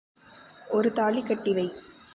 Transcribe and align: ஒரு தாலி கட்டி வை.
ஒரு 0.69 0.89
தாலி 0.91 1.21
கட்டி 1.21 1.53
வை. 1.53 1.67